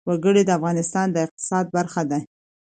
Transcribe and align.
وګړي 0.09 0.41
د 0.45 0.49
افغانستان 0.57 1.07
د 1.11 1.15
اقتصاد 1.25 1.65
برخه 1.75 2.01
ده. 2.11 2.19